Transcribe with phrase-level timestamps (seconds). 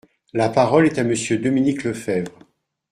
[0.33, 2.31] La parole est à Monsieur Dominique Lefebvre.